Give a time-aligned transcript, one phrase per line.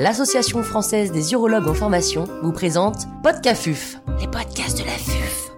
[0.00, 5.50] l'Association française des urologues en formation, vous présente Podcafuf, les podcasts de la FUF.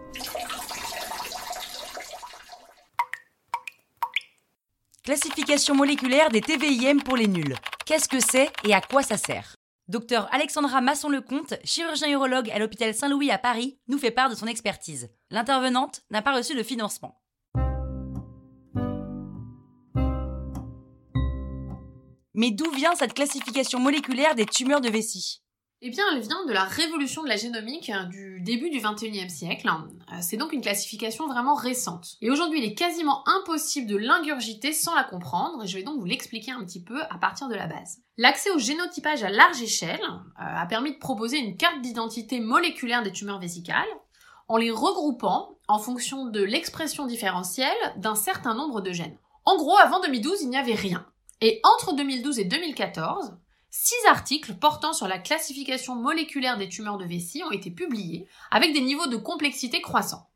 [5.05, 7.55] Classification moléculaire des TVIM pour les nuls.
[7.87, 9.55] Qu'est-ce que c'est et à quoi ça sert?
[9.87, 14.49] Docteur Alexandra Masson-Lecomte, chirurgien urologue à l'hôpital Saint-Louis à Paris, nous fait part de son
[14.49, 15.09] expertise.
[15.31, 17.22] L'intervenante n'a pas reçu de financement.
[22.35, 25.43] Mais d'où vient cette classification moléculaire des tumeurs de vessie?
[25.85, 29.29] Eh bien, elle vient de la révolution de la génomique hein, du début du 21e
[29.29, 29.69] siècle.
[29.69, 32.17] Euh, C'est donc une classification vraiment récente.
[32.21, 35.99] Et aujourd'hui, il est quasiment impossible de l'ingurgiter sans la comprendre, et je vais donc
[35.99, 37.99] vous l'expliquer un petit peu à partir de la base.
[38.17, 43.03] L'accès au génotypage à large échelle euh, a permis de proposer une carte d'identité moléculaire
[43.03, 43.83] des tumeurs vésicales,
[44.47, 49.19] en les regroupant en fonction de l'expression différentielle d'un certain nombre de gènes.
[49.45, 51.05] En gros, avant 2012, il n'y avait rien.
[51.45, 53.37] Et entre 2012 et 2014,
[53.69, 58.73] six articles portant sur la classification moléculaire des tumeurs de vessie ont été publiés avec
[58.73, 60.31] des niveaux de complexité croissants.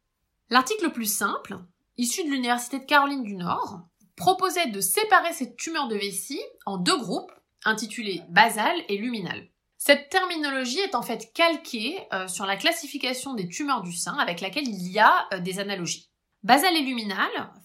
[0.51, 1.59] L'article le plus simple,
[1.97, 3.83] issu de l'Université de Caroline du Nord,
[4.17, 7.33] proposait de séparer ces tumeurs de vessie en deux groupes
[7.65, 9.47] intitulés basales et luminales.
[9.79, 14.41] Cette terminologie est en fait calquée euh, sur la classification des tumeurs du sein avec
[14.41, 16.11] laquelle il y a euh, des analogies.
[16.47, 16.97] Basal et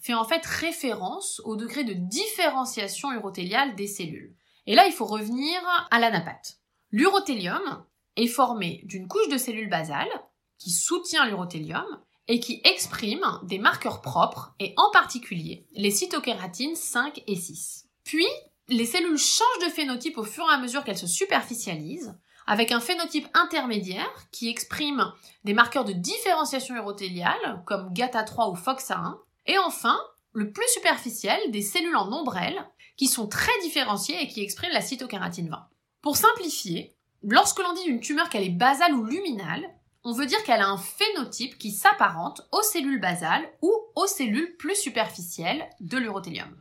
[0.02, 4.36] fait en fait référence au degré de différenciation urothéliale des cellules.
[4.66, 6.58] Et là, il faut revenir à l'anapathe.
[6.90, 10.10] L'urothélium est formé d'une couche de cellules basales
[10.58, 11.86] qui soutient l'urothélium
[12.28, 17.88] et qui exprime des marqueurs propres et en particulier les cytokératines 5 et 6.
[18.04, 18.26] Puis,
[18.68, 22.80] les cellules changent de phénotype au fur et à mesure qu'elles se superficialisent avec un
[22.80, 25.12] phénotype intermédiaire qui exprime
[25.44, 29.18] des marqueurs de différenciation urothéliale comme GATA3 ou FOXA1,
[29.48, 30.00] et enfin,
[30.34, 32.66] le plus superficiel, des cellules en ombrelle
[32.98, 35.68] qui sont très différenciées et qui expriment la cytokératine 20.
[36.02, 39.64] Pour simplifier, lorsque l'on dit une tumeur qu'elle est basale ou luminale,
[40.04, 44.56] on veut dire qu'elle a un phénotype qui s'apparente aux cellules basales ou aux cellules
[44.58, 46.56] plus superficielles de l'urothélium.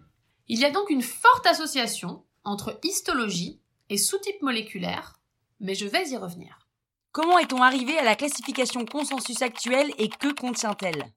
[0.48, 5.19] Il y a donc une forte association entre histologie et sous-type moléculaire
[5.60, 6.58] mais je vais y revenir.
[7.12, 11.12] Comment est-on arrivé à la classification consensus actuelle et que contient-elle?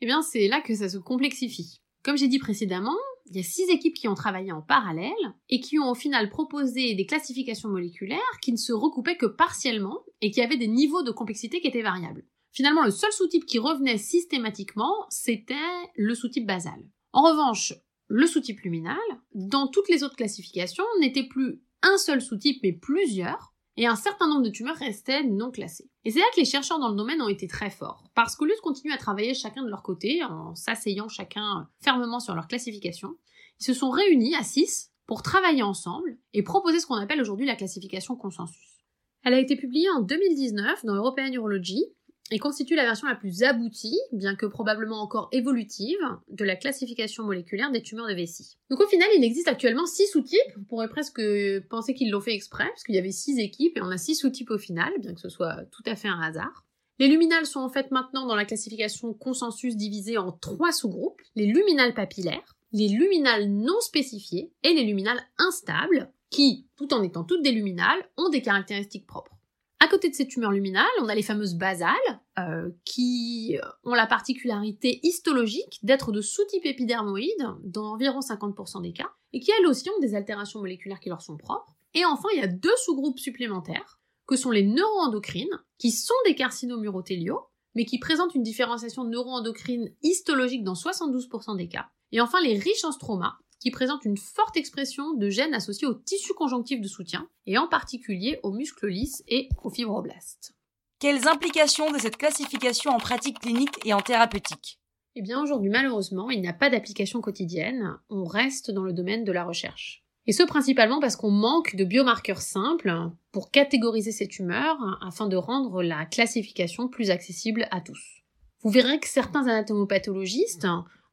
[0.00, 1.80] Eh bien, c'est là que ça se complexifie.
[2.04, 2.96] Comme j'ai dit précédemment,
[3.26, 5.12] il y a six équipes qui ont travaillé en parallèle
[5.48, 9.98] et qui ont au final proposé des classifications moléculaires qui ne se recoupaient que partiellement
[10.20, 12.24] et qui avaient des niveaux de complexité qui étaient variables.
[12.52, 15.54] Finalement, le seul sous-type qui revenait systématiquement, c'était
[15.96, 16.80] le sous-type basal.
[17.12, 17.74] En revanche,
[18.06, 18.96] le sous-type luminal,
[19.34, 24.26] dans toutes les autres classifications, n'était plus un seul sous-type mais plusieurs, et un certain
[24.26, 25.88] nombre de tumeurs restaient non classées.
[26.04, 28.44] Et c'est là que les chercheurs dans le domaine ont été très forts, parce qu'au
[28.44, 32.48] lieu de continuer à travailler chacun de leur côté, en s'asseyant chacun fermement sur leur
[32.48, 33.14] classification,
[33.60, 37.46] ils se sont réunis à 6 pour travailler ensemble et proposer ce qu'on appelle aujourd'hui
[37.46, 38.82] la classification consensus.
[39.22, 41.84] Elle a été publiée en 2019 dans European Urology
[42.30, 47.24] et constitue la version la plus aboutie, bien que probablement encore évolutive, de la classification
[47.24, 48.56] moléculaire des tumeurs de vessie.
[48.70, 50.38] Donc au final, il existe actuellement six sous-types.
[50.58, 51.22] On pourrait presque
[51.70, 54.14] penser qu'ils l'ont fait exprès, parce qu'il y avait six équipes et on a six
[54.14, 56.64] sous-types au final, bien que ce soit tout à fait un hasard.
[56.98, 61.20] Les luminales sont en fait maintenant dans la classification consensus divisées en trois sous-groupes.
[61.36, 67.24] Les luminales papillaires, les luminales non spécifiées et les luminales instables, qui, tout en étant
[67.24, 69.37] toutes des luminales, ont des caractéristiques propres.
[69.80, 71.94] À côté de ces tumeurs luminales, on a les fameuses basales,
[72.38, 79.10] euh, qui ont la particularité histologique d'être de sous-type épidermoïde dans environ 50% des cas,
[79.32, 81.76] et qui elles aussi ont des altérations moléculaires qui leur sont propres.
[81.94, 86.34] Et enfin, il y a deux sous-groupes supplémentaires, que sont les neuroendocrines, qui sont des
[86.34, 91.88] carcinomes urothéliaux, mais qui présentent une différenciation neuroendocrine histologique dans 72% des cas.
[92.10, 95.94] Et enfin, les riches en stroma, qui présente une forte expression de gènes associés au
[95.94, 100.54] tissu conjonctif de soutien, et en particulier aux muscles lisses et aux fibroblastes.
[101.00, 104.80] Quelles implications de cette classification en pratique clinique et en thérapeutique?
[105.14, 109.24] Eh bien aujourd'hui malheureusement, il n'y a pas d'application quotidienne, on reste dans le domaine
[109.24, 110.04] de la recherche.
[110.26, 112.92] Et ce principalement parce qu'on manque de biomarqueurs simples
[113.32, 118.22] pour catégoriser ces tumeurs afin de rendre la classification plus accessible à tous.
[118.62, 120.66] Vous verrez que certains anatomopathologistes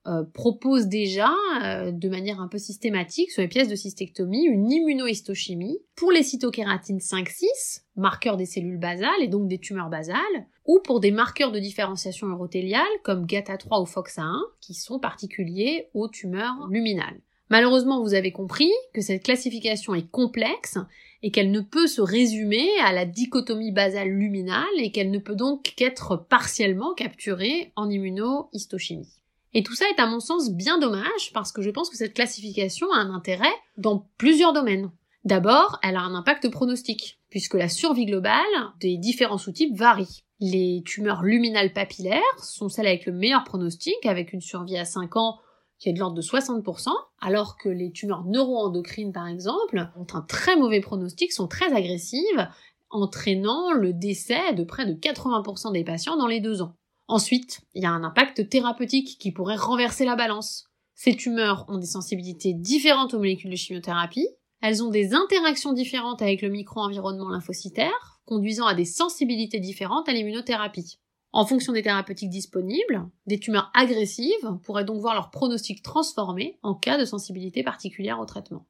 [0.07, 4.71] euh, propose déjà, euh, de manière un peu systématique, sur les pièces de cystectomie, une
[4.71, 10.19] immunohistochimie pour les cytokératines 5-6, marqueurs des cellules basales et donc des tumeurs basales,
[10.65, 16.07] ou pour des marqueurs de différenciation urothéliale comme GATA3 ou FOXA1, qui sont particuliers aux
[16.07, 17.19] tumeurs luminales.
[17.49, 20.77] Malheureusement, vous avez compris que cette classification est complexe
[21.23, 25.35] et qu'elle ne peut se résumer à la dichotomie basale luminale et qu'elle ne peut
[25.35, 29.09] donc qu'être partiellement capturée en immunohistochimie.
[29.57, 32.13] Et tout ça est à mon sens bien dommage parce que je pense que cette
[32.13, 34.91] classification a un intérêt dans plusieurs domaines.
[35.23, 38.43] D'abord, elle a un impact pronostique, puisque la survie globale
[38.81, 40.23] des différents sous-types varie.
[40.41, 45.15] Les tumeurs luminales papillaires sont celles avec le meilleur pronostic, avec une survie à 5
[45.15, 45.39] ans
[45.79, 46.89] qui est de l'ordre de 60%,
[47.21, 52.49] alors que les tumeurs neuroendocrines, par exemple, ont un très mauvais pronostic, sont très agressives,
[52.89, 56.75] entraînant le décès de près de 80% des patients dans les deux ans.
[57.07, 60.65] Ensuite, il y a un impact thérapeutique qui pourrait renverser la balance.
[60.95, 64.27] Ces tumeurs ont des sensibilités différentes aux molécules de chimiothérapie,
[64.61, 70.13] elles ont des interactions différentes avec le micro-environnement lymphocytaire, conduisant à des sensibilités différentes à
[70.13, 70.97] l'immunothérapie.
[71.33, 76.73] En fonction des thérapeutiques disponibles, des tumeurs agressives pourraient donc voir leur pronostic transformé en
[76.73, 78.65] cas de sensibilité particulière au traitement.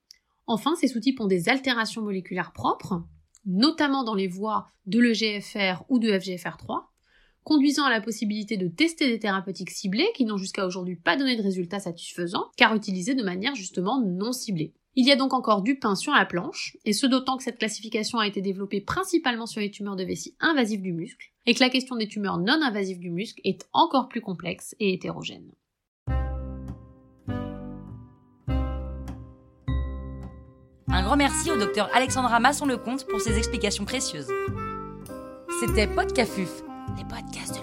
[0.48, 3.04] Enfin, ces sous-types ont des altérations moléculaires propres,
[3.46, 6.82] notamment dans les voies de l'EGFR ou de FGFR3,
[7.45, 11.38] conduisant à la possibilité de tester des thérapeutiques ciblées qui n'ont jusqu'à aujourd'hui pas donné
[11.38, 14.74] de résultats satisfaisants, car utilisées de manière justement non ciblée.
[14.95, 17.59] Il y a donc encore du pain sur la planche, et ce d'autant que cette
[17.59, 21.59] classification a été développée principalement sur les tumeurs de vessie invasives du muscle, et que
[21.59, 25.51] la question des tumeurs non invasives du muscle est encore plus complexe et hétérogène.
[30.88, 34.31] Un grand merci au docteur Alexandra Masson-Lecomte pour ses explications précieuses.
[35.59, 36.64] C'était Podcafuf,
[36.98, 37.55] les podcasts